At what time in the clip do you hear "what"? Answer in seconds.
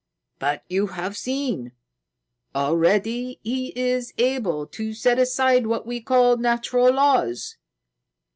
5.67-5.85